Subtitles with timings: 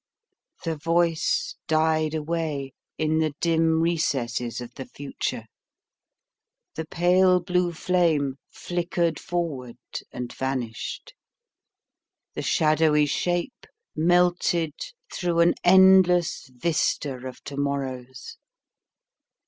[0.63, 5.45] The voice died away in the dim recesses of the future.
[6.73, 9.77] The pale blue flame flickered forward
[10.11, 11.13] and vanished.
[12.33, 14.73] The shadowy shape melted
[15.13, 18.37] through an endless vista of to morrows.